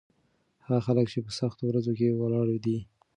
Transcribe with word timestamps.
هغه 0.65 0.79
خلک 0.87 1.05
چې 1.13 1.19
په 1.25 1.31
سختو 1.39 1.63
ورځو 1.67 1.91
کې 1.97 2.17
ولاړ 2.19 2.47
دي. 2.65 2.77